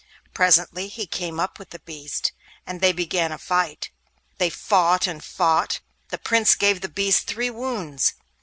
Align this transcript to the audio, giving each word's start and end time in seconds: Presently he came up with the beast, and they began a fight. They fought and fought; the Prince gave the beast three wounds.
Presently 0.33 0.87
he 0.87 1.05
came 1.05 1.39
up 1.39 1.59
with 1.59 1.69
the 1.69 1.77
beast, 1.77 2.31
and 2.65 2.81
they 2.81 2.91
began 2.91 3.31
a 3.31 3.37
fight. 3.37 3.91
They 4.39 4.49
fought 4.49 5.05
and 5.05 5.23
fought; 5.23 5.79
the 6.09 6.17
Prince 6.17 6.55
gave 6.55 6.81
the 6.81 6.89
beast 6.89 7.27
three 7.27 7.51
wounds. 7.51 8.15